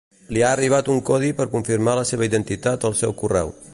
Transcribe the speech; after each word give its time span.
Li 0.35 0.41
ha 0.45 0.47
arribat 0.53 0.89
un 0.93 1.01
codi 1.09 1.29
per 1.41 1.47
confirmar 1.53 1.93
la 1.99 2.07
seva 2.13 2.27
identitat 2.31 2.89
al 2.91 2.97
seu 3.03 3.15
correu. 3.21 3.55